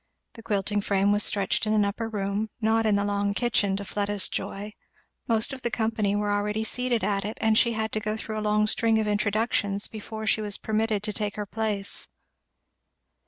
[0.33, 3.85] The quilting frame was stretched in an upper room, not in the long kitchen, to
[3.85, 4.73] Fleda's joy;
[5.27, 8.39] most of the company were already seated at it, and she had to go through
[8.39, 12.07] a long string of introductions before she was permitted to take her place.